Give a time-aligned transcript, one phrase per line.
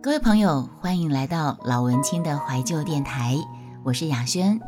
[0.00, 3.36] 各位朋友，欢迎来到老文青的怀旧电台，
[3.82, 4.60] 我是雅轩。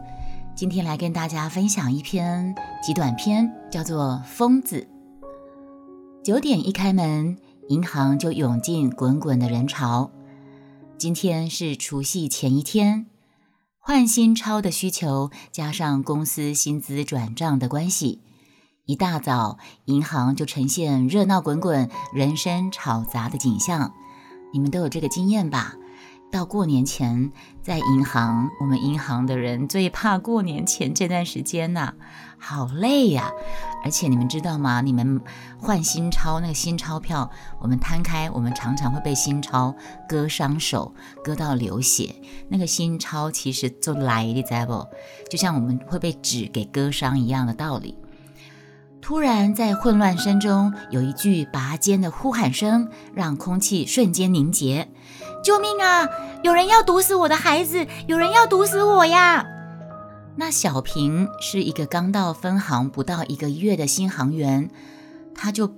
[0.57, 2.53] 今天来跟大家分享一篇
[2.83, 4.89] 极短篇，叫做《疯子》。
[6.25, 7.39] 九点一开门，
[7.69, 10.11] 银行就涌进滚滚的人潮。
[10.99, 13.07] 今天是除夕前一天，
[13.79, 18.21] 换新钞的需求加上公司薪资转账的关系，
[18.85, 23.93] 一大早银行就呈现热闹滚滚、人声吵杂的景象。
[24.53, 25.75] 你们都有这个经验吧？
[26.32, 31.95] 到过年前，在银行，我们银行的人最怕过年前这段时间呐，
[32.39, 33.33] 好累呀！
[33.84, 34.81] 而且你们知道吗？
[34.81, 35.20] 你们
[35.59, 37.28] 换新钞，那个新钞票，
[37.59, 39.75] 我们摊开，我们常常会被新钞
[40.09, 42.14] 割伤手，割到流血。
[42.48, 44.87] 那个新钞其实就来的在不，
[45.28, 47.97] 就像我们会被纸给割伤一样的道理。
[49.03, 54.89] 突然，在混乱声中，有一句拔尖的呼喊声，让空气瞬间凝结。
[55.43, 56.06] 救命啊！
[56.45, 57.87] 有人要毒死我的孩子！
[58.06, 59.45] 有人要毒死我呀！
[60.37, 64.71] 那小平是一个刚到分行不到一个月的新行员，
[65.34, 65.75] 他就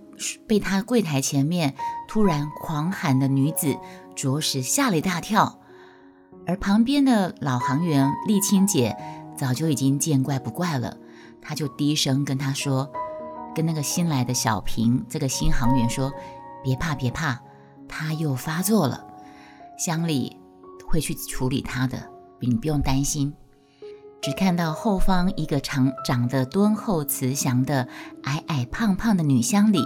[0.46, 1.74] 被他柜台前面
[2.08, 3.76] 突然狂喊的女子
[4.14, 5.60] 着实吓了一大跳。
[6.46, 8.96] 而旁边的老行员丽青姐
[9.38, 10.96] 早就已经见怪不怪了，
[11.40, 12.92] 她就低声跟他说。
[13.54, 16.12] 跟那个新来的小平，这个新行员说
[16.62, 17.40] ：“别怕，别怕，
[17.88, 19.04] 他又发作了，
[19.78, 20.36] 乡里
[20.86, 22.08] 会去处理他的，
[22.40, 23.34] 你不用担心。”
[24.22, 27.88] 只看到后方一个长长得敦厚慈祥的
[28.22, 29.84] 矮矮胖胖的女乡里，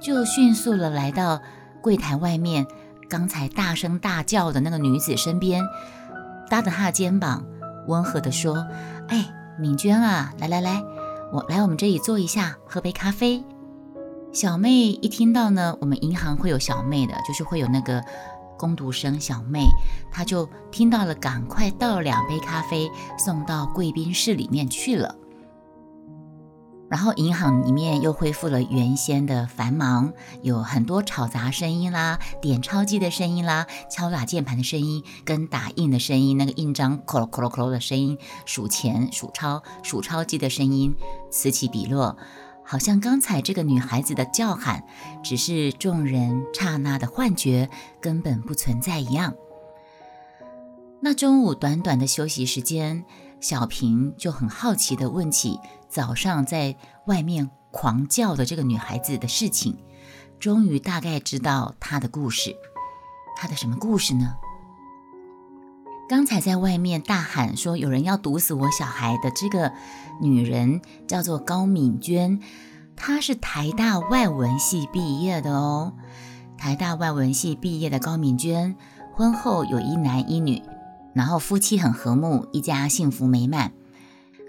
[0.00, 1.40] 就迅速的来到
[1.82, 2.64] 柜台外面，
[3.10, 5.64] 刚才大声大叫的那个女子身边，
[6.48, 7.44] 搭着她的肩膀，
[7.88, 8.64] 温和的说
[9.08, 10.80] ：“哎，敏娟啊，来来来。”
[11.32, 13.42] 我来我们这里坐一下，喝杯咖啡。
[14.34, 18.04] 小妹一听到呢，我们银行会有小妹的，就是会有那个
[18.58, 19.66] 工读生小妹，
[20.10, 25.16] 她就听到了，赶快倒两杯咖啡送到贵宾室里面去了。
[26.92, 40.94] 然后银行里面又恢复了原先的繁忙，有很多吵杂声音啦，点钞机的声音啦，敲打键盘的声音，跟打印的声音，那个印章咯咯咯咯的声音，数钱、数钞、数钞机的声音
[41.30, 42.18] 此起彼落，
[42.62, 44.84] 好像刚才这个女孩子的叫喊
[45.24, 47.70] 只是众人刹那的幻觉，
[48.02, 49.32] 根本不存在一样。
[51.00, 53.06] 那中午短短的休息时间。
[53.42, 55.58] 小平就很好奇地问起
[55.92, 56.74] 早上在
[57.06, 59.76] 外面狂叫的这个女孩子的事情，
[60.40, 62.56] 终于大概知道她的故事。
[63.36, 64.34] 她的什么故事呢？
[66.08, 69.72] 刚才在外面大喊说有人要毒死我小孩的这个
[70.20, 72.40] 女人叫做高敏娟，
[72.96, 75.92] 她是台大外文系毕业的哦。
[76.56, 78.76] 台大外文系毕业的高敏娟，
[79.12, 80.62] 婚后有一男一女。
[81.14, 83.72] 然后夫妻很和睦，一家幸福美满，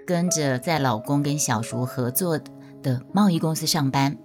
[0.06, 2.40] 跟着在老公跟小叔合作
[2.82, 4.18] 的贸易公司上班。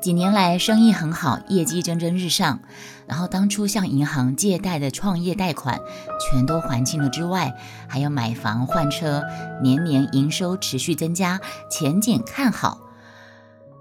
[0.00, 2.60] 几年来生意很好，业绩蒸蒸日上。
[3.06, 5.80] 然后当初向银行借贷的创业贷款
[6.20, 7.54] 全都还清了之外，
[7.88, 9.22] 还要买房换车，
[9.62, 12.80] 年年营收持续增加，前景看好。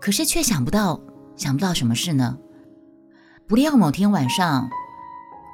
[0.02, 1.00] 可是却想不到，
[1.38, 2.38] 想不到什么事呢？
[3.48, 4.70] 不料某天晚上。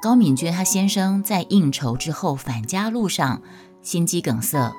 [0.02, 3.42] 高敏娟她先生在应酬之后返家路上
[3.86, 4.72] 心肌梗塞，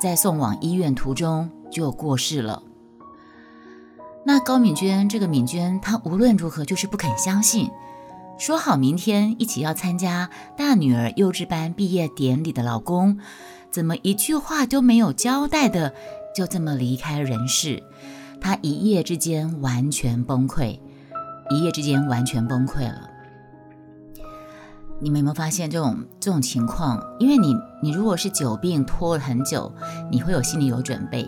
[0.00, 2.62] 在送往医院途中就过世了。
[4.24, 7.68] 那高敏娟这个敏娟，她无论如何就是不肯相信，
[8.38, 13.18] 说好明天一起要参加大女儿幼稚班毕业典礼的老公，
[13.68, 15.92] 怎么一句话都没有交代的
[16.32, 17.82] 就这么离开人世？
[18.40, 20.78] 她一夜之间完全崩溃，
[21.50, 23.09] 一夜之间完全崩溃了。
[25.02, 27.02] 你们有没有发现这种这种情况？
[27.18, 29.72] 因为你你如果是久病拖了很久，
[30.10, 31.26] 你会有心里有准备，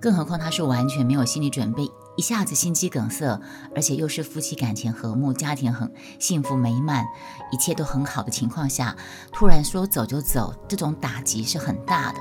[0.00, 3.40] 更何况他是完全没有心理准备，一下子心肌梗塞，
[3.72, 7.06] 而且又是夫妻感情和睦，家庭很幸福美满，
[7.52, 8.96] 一切都很好的情况下，
[9.32, 12.18] 突然说走就走，这种打击是很大的，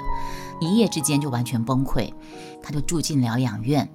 [0.61, 2.13] 一夜之间就完全崩溃，
[2.61, 3.89] 他就住进疗养院。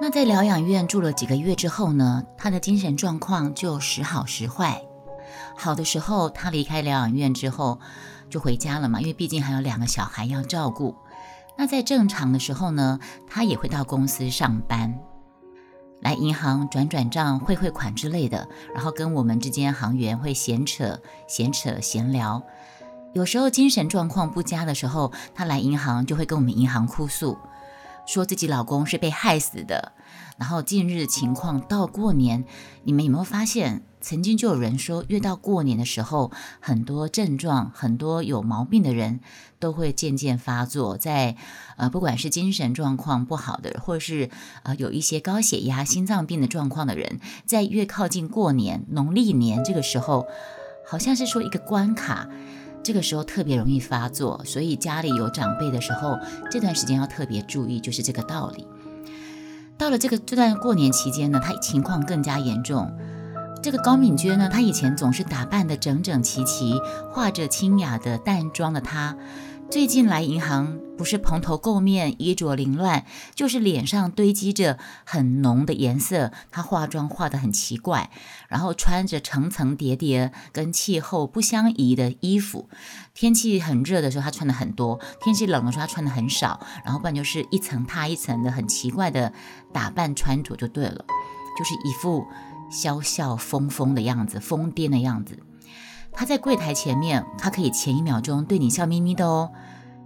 [0.00, 4.82] 那在疗养院住了几个月之后呢，他的精神状况就时好时坏。
[5.56, 7.78] 好的时候，他离开疗养院之后
[8.30, 10.96] 就回家了嘛，因为毕竟还有两个小孩要照顾。
[11.56, 14.98] 那在正常的时候呢，他也会到公司上班，
[16.00, 22.42] 来银行转转账、汇汇款之类的，然后跟我们之间行员会闲扯、闲扯、闲聊。
[23.12, 27.36] 有时候精神状况不佳的时候，他来银行就会跟我们银行哭诉，
[28.06, 29.92] 说自己老公是被害死的。
[30.38, 32.44] 然后近日情况到过年，
[32.84, 39.20] 你们有没有发现，曾经就有人说，越到过年的时候，很多症状，很多有毛病的人
[39.60, 41.36] 都会渐渐发作，在
[41.76, 44.30] 呃，不管是精神状况不好的，或者是
[44.64, 50.26] 呃有一些高血压、心脏病的状况的人，在越靠近过年、农历年这个时候，
[50.84, 52.28] 好像是说一个关卡，
[52.82, 56.18] 这个时候特别容易发作，所以家里有长辈的时候，
[56.50, 58.66] 这段时间要特别注意，就是这个道理。
[59.78, 62.90] 到了这个这段过年期间呢，她情况更加严重。
[63.62, 66.80] 这个高敏娟呢，她以前总是打扮的整整齐齐，
[67.12, 69.16] 化着清雅的淡妆的她，
[69.72, 76.30] 最近来银行，不是蓬头垢面、衣着凌乱，就是脸上堆积着很浓的颜色。
[76.50, 78.10] 她化妆化得很奇怪，
[78.50, 82.68] 然后穿着层层叠叠、跟气候不相宜的衣服。
[83.14, 86.60] 天气很热的时候，她穿的很多；天气冷的时候，她穿的很少。
[86.84, 89.32] 然后不然就是一层踏一层的很奇怪的
[89.72, 91.02] 打扮穿着就对了，
[91.58, 92.26] 就是一副
[92.70, 95.38] 萧笑疯疯的样子，疯癫的样子。
[96.12, 99.50] 他在柜台前面，他可以前一秒钟对你笑眯眯的哦，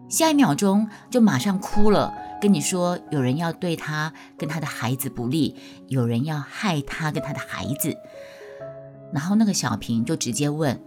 [0.09, 5.57] 下一秒钟就马上哭了，跟你说有人要对他跟他的孩子不利，
[5.89, 7.97] 有人要害他跟他的孩子。
[9.13, 10.81] 然后那个小平就直接问：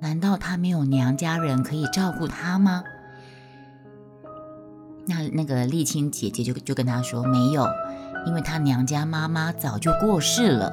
[0.00, 2.82] 难道他没有娘家人可以照顾他吗？
[5.06, 7.66] 那那个丽青姐姐就就跟他说没有，
[8.26, 10.72] 因为他娘家妈妈早就过世了，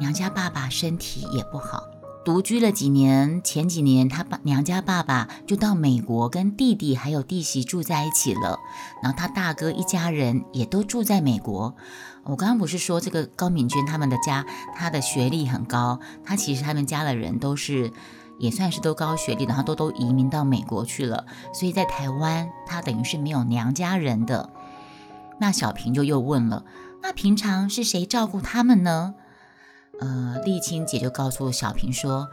[0.00, 1.82] 娘家爸爸身体也不好。
[2.28, 8.58] 独居了几年，前几年他爸娘家爸爸就到美国跟弟弟还有弟媳住在一起了，
[9.02, 11.74] 然后他大哥一家人也都住在美国。
[12.24, 14.44] 我刚刚不是说这个高敏娟他们的家，
[14.76, 17.90] 他的学历很高，他其实他们家的人都是
[18.38, 24.50] 也算是都高学历，然后都都移民到美国去了，所以在台湾他等于是没有娘家人的。
[25.40, 26.66] 那小平就又问了，
[27.00, 29.14] 那平常是谁照顾他们呢？
[30.00, 32.28] 呃，丽青姐就告诉小平说，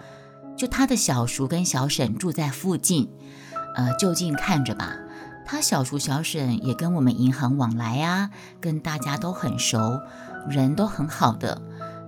[0.55, 3.09] 就他的小叔跟小婶住在附近，
[3.75, 4.97] 呃，就近看着吧。
[5.47, 9.99] 他小叔小婶也跟我们银行往来啊，跟大家都很熟，
[10.49, 11.61] 人都很好的，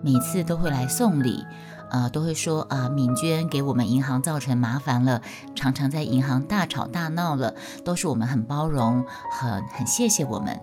[0.04, 1.46] 每次都会来送礼，
[1.92, 5.22] 呃，都会说啊，敏娟给我们银行造成麻烦了，
[5.54, 7.54] 常常在银行大吵大闹了，
[7.84, 10.60] 都是我们很包容，很很谢谢我们。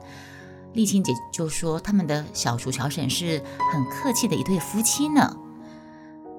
[0.74, 3.42] 丽青姐就说：“他们的小叔小婶是
[3.72, 5.36] 很客气的一对夫妻呢。”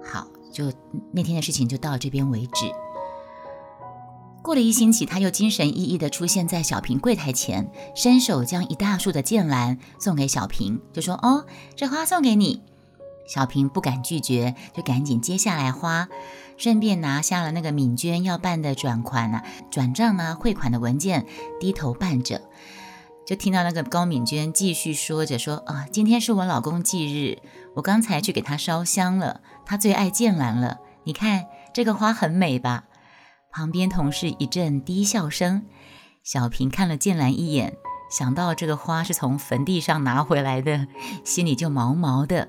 [0.04, 0.72] 好，就
[1.12, 2.72] 那天的事情就到这边为止。
[4.44, 11.46] 过了一星期，他又精神奕奕地出现在小平柜台前，伸手将一大束的剑兰送给小平，就说：“哦，
[11.76, 12.62] 这花送给你。”
[13.28, 16.10] 小平不敢拒绝，就赶紧接下来花，
[16.58, 21.26] 顺便拿下了那个敏娟要办的转款啊、转账啊、汇款的文件，
[21.60, 22.42] 低头办着。
[23.26, 27.40] 就听到那个高敏娟继续说着说啊，今天是我老公忌日，
[27.76, 30.78] 我刚才去给他烧香了，他最爱剑兰了。
[31.06, 32.84] 你看这个花很美吧？
[33.52, 35.66] 旁边同事一阵低笑声。
[36.24, 37.78] 小平看了剑兰一眼，
[38.12, 40.88] 想到这个花是从坟地上拿回来的，
[41.24, 42.48] 心里就毛毛的。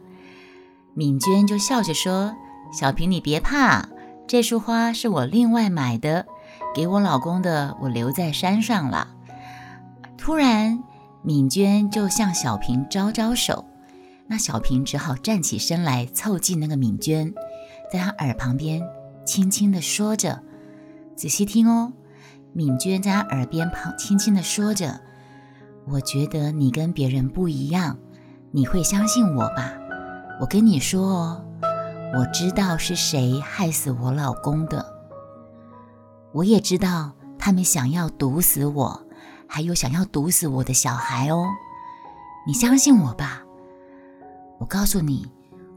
[0.95, 2.35] 敏娟就笑着说
[2.73, 3.89] ：“小平你别怕，
[4.27, 6.27] 这束花是我另外买的，
[6.75, 9.09] 给我老公的，我留在山上了。”
[10.27, 10.83] 突然，
[11.23, 13.65] 敏娟就向小平招招手，
[14.27, 17.33] 那小平只好站起身来，凑近那个敏娟，
[17.93, 18.83] 在她耳旁边
[19.25, 20.43] 轻轻地说着
[21.15, 21.93] ：“仔细听哦。”
[22.53, 25.01] 敏娟在她耳边旁轻轻地说着
[25.87, 27.97] ：“我觉得你跟别人不一样，
[28.51, 29.75] 你会相信我吧？
[30.41, 31.45] 我跟你说哦，
[32.19, 34.85] 我知道是谁害死我老公的，
[36.33, 39.03] 我也知道他们想要毒死我。”
[39.49, 41.47] 还有想要毒死我的小孩哦，
[42.47, 43.43] 你相信我吧。
[44.59, 45.27] 我告诉你，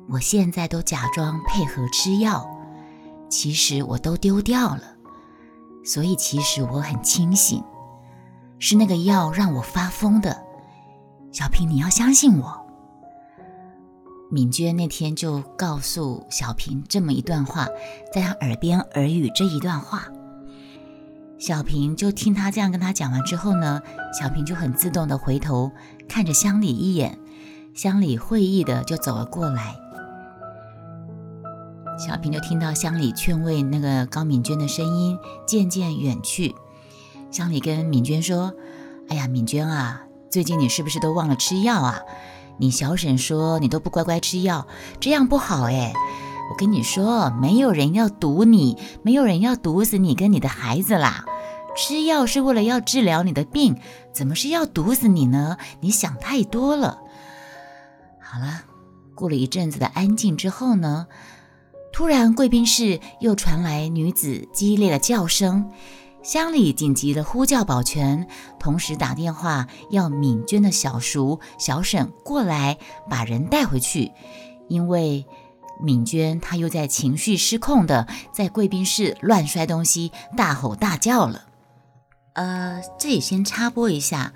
[0.07, 2.49] 我现在都假装配合吃药，
[3.29, 4.83] 其实我都丢掉了。
[5.85, 7.63] 所以其实我很清醒，
[8.59, 10.45] 是那个药让我发疯的。
[11.31, 12.65] 小平，你要相信我。
[14.31, 17.67] 敏娟那天就告诉小平这么一段话，
[18.13, 20.07] 在他耳边耳语这一段话。
[21.39, 23.81] 小平就听他这样跟他讲完之后呢，
[24.11, 25.71] 小平就很自动的回头
[26.07, 27.17] 看着乡里一眼，
[27.73, 29.73] 乡里会意的就走了过来。
[31.97, 35.17] 小平就听到乡里劝慰那个高敏娟的声音
[35.47, 36.53] 渐渐远去。
[37.31, 38.53] 乡里跟敏娟说
[39.07, 42.01] ：“哎呀，敏娟啊，最近你是不是都忘了吃药啊？
[42.57, 44.67] 你小婶说你都不乖乖吃药，
[44.99, 45.93] 这样不好哎。
[46.49, 51.25] 我跟你说，没有人要毒你，没有人要毒死你跟你的孩子啦。”
[51.77, 53.77] 吃药是为了要治疗你的病，
[54.11, 55.57] 怎么是要毒死你呢？
[55.79, 56.99] 你想太多了。
[58.19, 58.63] 好了，
[59.15, 61.07] 过了一阵子的安静之后呢，
[61.93, 65.71] 突然贵宾室又传来女子激烈的叫声，
[66.23, 68.27] 乡里紧急的呼叫保全，
[68.59, 72.77] 同时打电话要敏娟的小叔小婶过来
[73.09, 74.11] 把人带回去，
[74.67, 75.25] 因为。
[75.79, 81.45] 敏娟，她又在情绪失控的在贵宾室乱摔东西，大吼大叫了。
[82.33, 84.33] 呃，这里先插播一下，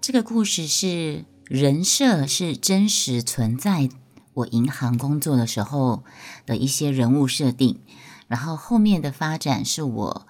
[0.00, 3.88] 这个故事是人设是真实存在，
[4.34, 6.04] 我银行工作的时候
[6.44, 7.80] 的一些人物设定，
[8.26, 10.26] 然后后面的发展是我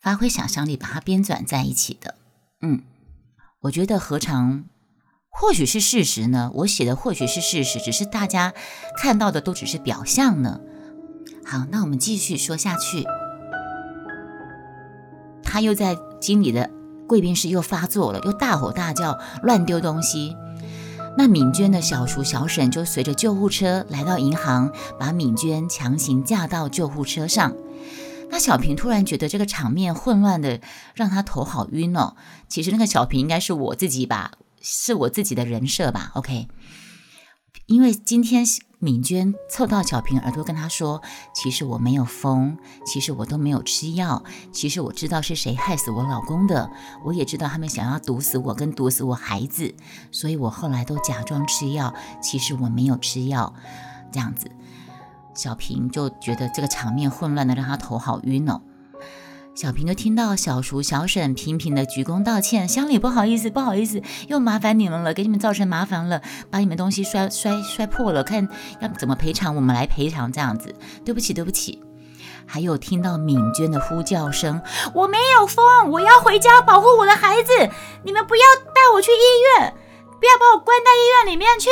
[0.00, 2.16] 发挥想象力把它编纂在一起的。
[2.62, 2.82] 嗯，
[3.60, 4.64] 我觉得何尝。
[5.30, 8.52] 或许是事实呢，我写的或许是事实，只是大家
[8.98, 10.60] 看到的都只是表象呢。
[11.44, 13.04] 好，那我们继续说下去。
[15.42, 16.70] 他又在经理的
[17.08, 20.36] 贵宾室又发作了，又大吼大叫，乱丢东西。
[21.18, 27.56] 那敏娟的小叔小婶就随着救护车来到银行，把敏娟强行架到救护车上。
[28.30, 30.60] 那小平突然觉得这个场面混乱的，
[30.94, 32.14] 让他头好晕哦。
[32.48, 34.32] 其实那个小平应该是我自己吧。
[34.60, 36.48] 是我自己的人设吧，OK。
[37.66, 38.44] 因为今天
[38.78, 41.02] 敏娟凑到小平耳朵跟他说
[41.34, 46.70] ：“其实我没有疯，其实我都没有吃药，其实我知道是谁害死我老公的，
[47.04, 49.74] 我也知道他们想要毒死我跟毒死我孩子，
[50.10, 53.54] 所以我后来都假装吃药，其实我没有吃药。”
[54.12, 54.50] 这样子，
[55.34, 58.60] 小平就觉得这个场面混乱的让他头好晕哦。
[59.52, 68.48] 小平就听到小叔小婶频频的鞠躬道歉，乡里不好意思，不好意思，又麻烦你们了，给你们造成麻烦了，把你们东西摔摔摔破了，看
[68.80, 71.82] 要怎么赔偿，我们来赔偿这样子，对不起，对不起。
[72.46, 74.62] 还有听到敏娟的呼叫声，
[74.94, 77.52] 我没有疯，我要回家保护我的孩子，
[78.04, 78.42] 你们不要
[78.72, 79.74] 带我去医院，
[80.18, 81.68] 不要把我关到医院里面去，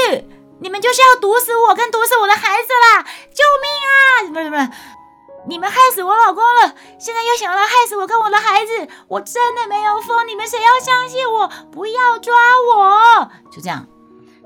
[0.61, 4.35] 你们就是要毒死我跟毒死我的孩子啦，救命啊！
[4.35, 4.98] 不是不是。
[5.49, 11.51] 你们害死我老公了，现在又想要来害死我跟我的孩子，我真的没有疯，你们谁要相信我？
[11.73, 12.35] 不要抓
[12.77, 13.31] 我！
[13.51, 13.87] 就这样，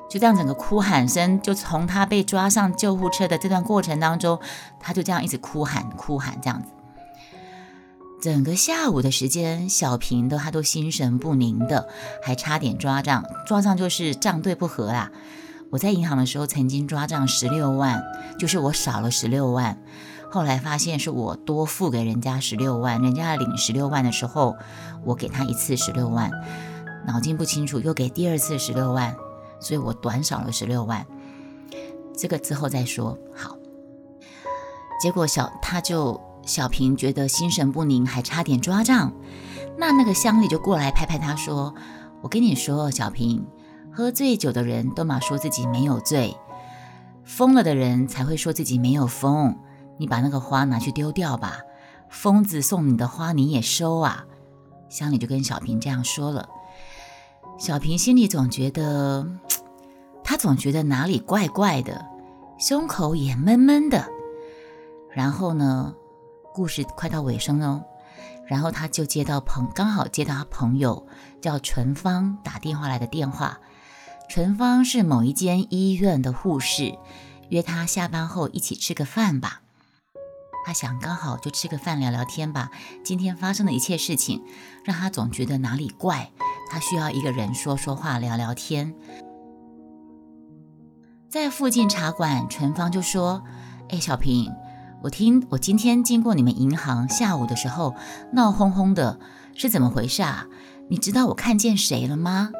[0.08, 4.38] 就这样，整个哭喊声就从他被抓上救护车的这段过程当中，
[4.78, 6.68] 他就这样一直哭喊哭喊这样子。
[8.22, 11.88] 整个下午的时间，小平都他都心神不宁的，
[12.24, 15.10] 还差点抓账，抓账就是账对不合啦。
[15.72, 18.00] 我在银行的时候曾经抓账十六万，
[18.38, 19.82] 就是我少了十六万。
[20.32, 24.56] 后来发现是我多付给人家十六万，人家领十六万的时候，
[25.04, 26.30] 我给他一次十六万，
[27.06, 29.14] 脑筋不清楚又给第二次十六万，
[29.60, 31.06] 所以我短少了十六万。
[32.16, 33.18] 这个之后再说。
[33.34, 33.58] 好，
[35.02, 39.12] 结果小他就小平觉得心神不宁，还差点抓账。
[39.76, 41.74] 那那个乡里就过来拍拍他说
[42.22, 43.46] ：“我跟你说，小平，
[43.92, 46.34] 喝醉酒的人都嘛说自己没有醉，
[47.22, 49.54] 疯了的人才会说自己没有疯。”
[50.02, 51.60] 你把那个花拿去丢掉吧，
[52.10, 54.26] 疯子送你的花你也收啊！
[54.90, 56.48] 乡里就跟小平这样说了。
[57.56, 59.24] 小平心里总觉得，
[60.24, 62.04] 他总觉得哪里怪怪的，
[62.58, 64.08] 胸口也闷闷的。
[65.12, 65.94] 然后呢，
[66.52, 67.84] 故事快到尾声哦，
[68.48, 71.06] 然后他就接到朋，刚好接到他朋友
[71.40, 73.60] 叫纯芳打电话来的电话。
[74.28, 76.98] 纯芳是某一间医院的护士，
[77.50, 79.60] 约他下班后一起吃个饭吧。
[80.64, 82.70] 他想刚好就吃个饭聊聊天吧。
[83.02, 84.44] 今天发生的一切事情
[84.84, 86.30] 让他总觉得哪里怪，
[86.70, 88.94] 他需要一个人说说话聊聊天。
[91.28, 93.42] 在附近茶馆，纯芳就说
[93.90, 94.52] ：“哎，小平，
[95.02, 97.94] 我听我今天经过你们银行，下午的时候
[98.32, 99.18] 闹哄哄的，
[99.54, 100.46] 是怎么回事啊？
[100.90, 102.50] 你知道我看见谁了吗？”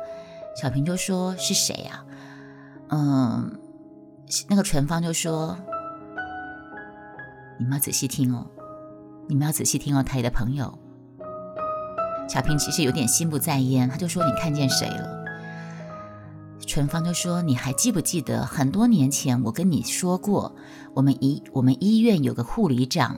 [0.61, 2.05] 小平就说：“是谁啊？”
[2.89, 3.59] 嗯，
[4.49, 5.57] 那个纯芳就说。
[7.63, 8.45] 你们要仔细听哦，
[9.29, 10.77] 你们要仔细听哦，他的朋友
[12.29, 15.23] 小平其实有点心不在焉，他就说：“你看见谁了？”
[16.67, 20.57] 纯芳就说：“你还记不记得很多年前我跟你说过，
[20.93, 23.17] 我们医我们医院有个护理长，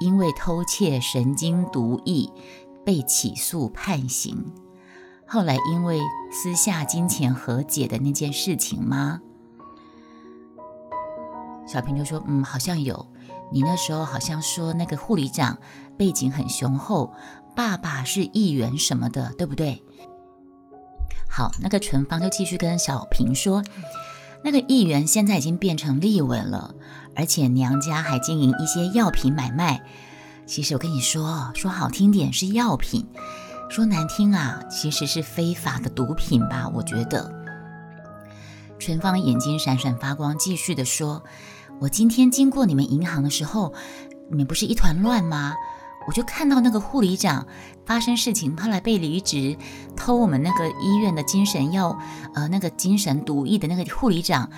[0.00, 2.30] 因为偷窃神经毒液
[2.84, 4.52] 被起诉判刑，
[5.26, 5.98] 后来因为
[6.30, 9.20] 私下金钱和解的那件事情吗？”
[11.66, 13.04] 小平就说：“嗯，好像有。”
[13.52, 15.58] 你那时候好像说那个护理长
[15.98, 17.12] 背景很雄厚，
[17.54, 19.82] 爸爸是议员什么的，对不对？
[21.28, 23.62] 好，那个纯芳就继续跟小平说，
[24.44, 26.74] 那个议员现在已经变成立委了，
[27.14, 29.82] 而且娘家还经营一些药品买卖。
[30.44, 33.06] 其实我跟你说，说好听点是药品，
[33.70, 36.68] 说难听啊，其实是非法的毒品吧？
[36.74, 37.32] 我觉得。
[38.78, 41.22] 纯芳眼睛闪闪发光，继续的说
[41.82, 43.74] ：“我今天经过你们银行的时候，
[44.30, 45.56] 你们不是一团乱吗？
[46.06, 47.44] 我就看到那个护理长
[47.84, 49.56] 发生事情，后来被离职，
[49.96, 51.98] 偷我们那个医院的精神药，
[52.34, 54.48] 呃，那个精神毒液的那个护理长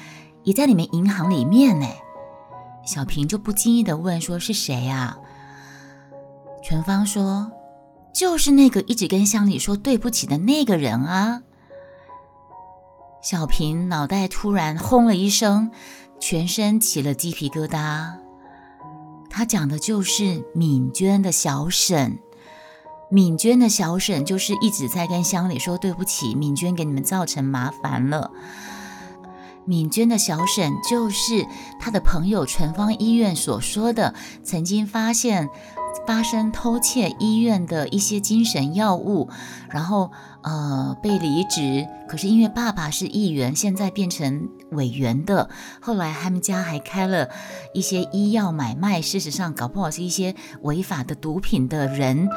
[0.42, 1.86] 也在你们银行里面呢。”
[2.84, 5.16] 小平就不经意的问：“说是谁啊？”
[6.62, 7.50] 全芳说
[8.14, 11.40] ：“就是那个一直跟乡里说对不起的那个人啊。”
[13.22, 15.70] 小平脑袋突然轰了一声，
[16.26, 18.14] 全身起了鸡皮疙瘩。
[19.28, 22.18] 他讲的就是敏娟的小沈，
[23.10, 28.30] 敏娟的小沈就是一直在跟乡里说对不起，敏娟给你们造成麻烦了。
[29.66, 31.46] 敏娟的小沈就是
[31.78, 35.50] 他的朋友纯芳医院所说的，曾经发现。
[36.06, 39.28] 发生偷窃医院的一些精神药物，
[39.70, 40.10] 然后
[40.42, 41.86] 呃被离职。
[42.08, 45.48] 可是因为爸爸是议员，现在变成委员的。
[45.80, 47.28] 后来他们家还开了
[47.72, 52.28] 一些医药买卖，事实上搞不好是一些违法的毒品的人。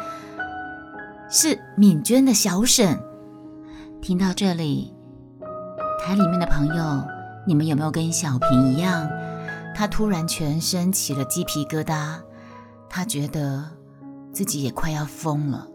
[1.29, 2.97] 是敏娟的小沈。
[4.01, 4.93] 听到这里，
[5.99, 7.03] 台里面的朋友，
[7.45, 9.09] 你们有没有跟小平一样？
[9.75, 12.19] 他突然全身起了鸡皮疙瘩。
[12.89, 13.63] 他觉得
[14.33, 15.67] 自己也快要疯了。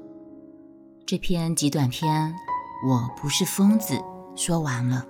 [1.06, 2.34] 这篇极短篇，
[2.88, 4.00] 我不是疯子，
[4.34, 5.04] 说完了，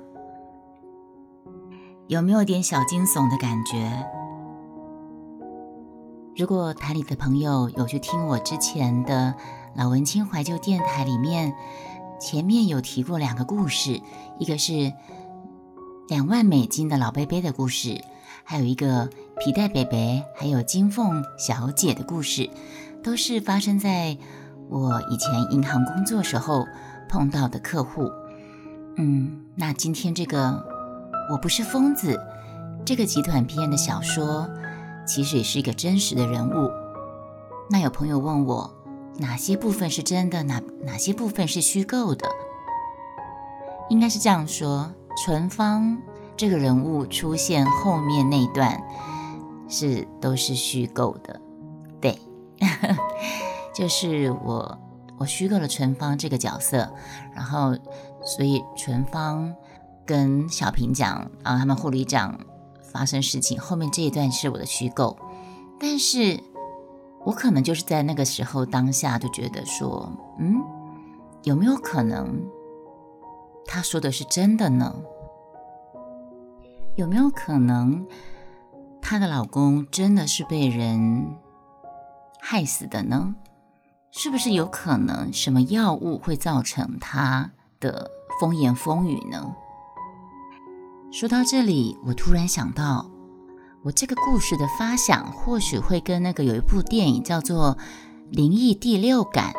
[2.08, 4.06] 有没有点小惊悚的感觉？
[6.34, 9.34] 如果台里的朋友有去听我之前的
[9.76, 11.54] 老文青怀旧电台里面，
[12.18, 14.00] 前面有提过两个故事，
[14.38, 14.92] 一个是
[16.08, 18.02] 两万美金的老贝贝的故事。
[18.44, 19.08] 还有一个
[19.38, 22.48] 皮带北北，还有金凤小姐的故事，
[23.02, 24.16] 都是发生在
[24.68, 26.66] 我以前银行工作时候
[27.08, 28.10] 碰到的客户。
[28.96, 30.64] 嗯，那今天这个
[31.30, 32.20] 我不是疯子，
[32.84, 34.48] 这个集团篇的小说，
[35.06, 36.70] 其实也是一个真实的人物。
[37.70, 38.70] 那有朋友问我，
[39.18, 42.26] 哪些部分是真的，哪哪些部分是虚构的？
[43.88, 44.92] 应该是这样说，
[45.24, 45.98] 纯芳。
[46.42, 48.82] 这个人物出现后面那段
[49.68, 51.40] 是都是虚构的，
[52.00, 52.18] 对，
[53.72, 54.76] 就是我
[55.18, 56.92] 我虚构了纯芳这个角色，
[57.32, 57.78] 然后
[58.24, 59.54] 所以纯芳
[60.04, 62.36] 跟小平讲啊，他们护理长
[62.92, 65.16] 发生事情，后面这一段是我的虚构，
[65.78, 66.40] 但是
[67.24, 70.60] 我可能就是在那个时候当下就觉得说，嗯，
[71.44, 72.42] 有没有可能
[73.64, 74.92] 他说的是真的呢？
[76.94, 78.06] 有没有可能，
[79.00, 81.36] 她的老公真的是被人
[82.40, 83.34] 害死的呢？
[84.10, 87.50] 是不是有可能什么药物会造成她
[87.80, 89.54] 的风言风语呢？
[91.10, 93.10] 说到这里，我突然想到，
[93.82, 97.76] 我这个故事的发想或许会跟那个有一部电影叫做
[98.30, 99.54] 《灵异第六感》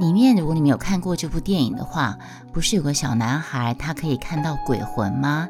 [0.00, 2.18] 里面，如果你们有看过这部电影的话，
[2.52, 5.48] 不是有个小男孩他可以看到鬼魂吗？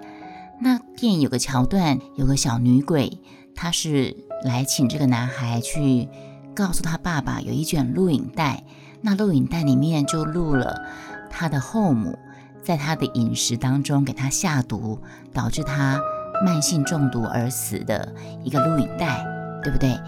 [0.63, 3.19] 那电影有个桥段，有个小女鬼，
[3.53, 6.09] 她是来请这个男孩去
[6.55, 8.63] 告诉他爸爸有一卷录影带，
[9.01, 10.81] 那录影带里面就录了
[11.29, 12.17] 他的后母
[12.63, 15.01] 在他的饮食当中给他下毒，
[15.33, 16.01] 导致他
[16.45, 19.27] 慢性中毒而死的一个录影带，
[19.65, 19.99] 对不对？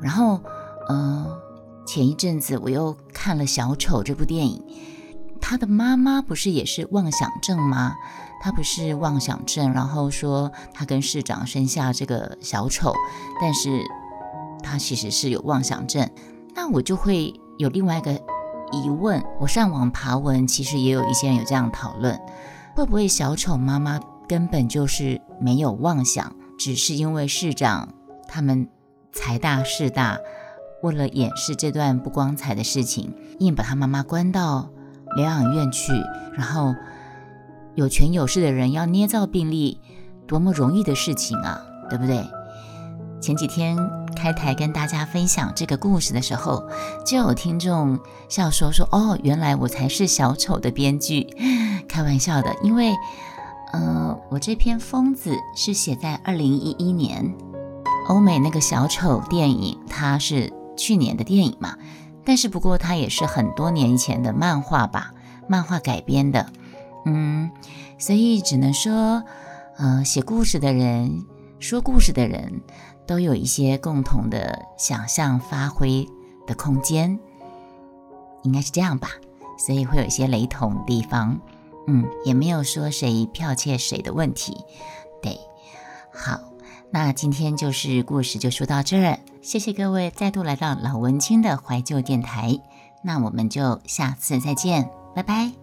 [0.00, 0.40] 然后，
[0.88, 1.38] 呃，
[1.84, 4.62] 前一阵子我又看了《小丑》这部电影，
[5.42, 7.96] 他的妈妈不是也是妄想症吗？
[8.40, 12.94] 他不是妄想症，然后说他跟市长生下这个小丑，
[13.40, 13.82] 但是
[14.62, 16.08] 他其实是有妄想症。
[16.54, 18.12] 那我就会有另外一个
[18.72, 22.18] 疑问，我上网爬文，其实也有一些人有这样讨论，
[22.74, 27.92] 会不会小丑妈妈根本就是没有妄想，只是因为市长
[28.26, 28.68] 他们
[29.12, 30.18] 财大势大，
[30.82, 34.70] 为了掩饰这段不光彩的事情，硬把他妈妈关到
[35.16, 35.92] 疗养院去，
[36.34, 36.74] 然后。
[37.74, 39.80] 有权有势的人要捏造病例，
[40.26, 42.22] 多么容易的事情啊，对不对？
[43.18, 43.78] 前几天
[44.14, 46.68] 开台跟大家分享这个故事的时候，
[47.06, 47.98] 就有听众
[48.28, 51.34] 笑说说：“哦，原来我才是小丑的编剧。
[51.88, 52.92] ”开玩笑的，因为
[53.72, 57.34] 呃，我这篇《疯子》是写在二零一一年，
[58.10, 61.78] 欧美那个小丑电影它是去年的电影嘛，
[62.24, 65.12] 但是不过它也是很多年前的漫画吧，
[65.48, 66.46] 漫画改编的。
[67.04, 67.50] 嗯，
[67.98, 69.24] 所以只能说，
[69.76, 71.24] 呃，写故事的人、
[71.58, 72.62] 说故事的人，
[73.06, 76.08] 都有一些共同的想象发挥
[76.46, 77.18] 的空间，
[78.42, 79.08] 应该是这样吧。
[79.58, 81.40] 所以会有一些雷同地方，
[81.86, 84.56] 嗯，也没有说谁剽窃谁的问题。
[85.20, 85.38] 对，
[86.12, 86.40] 好，
[86.92, 92.60] 那今天就是故事就说到这儿，谢谢各位再度来到老文青的怀旧电台，
[93.02, 95.61] 那我们就下次再见，拜拜。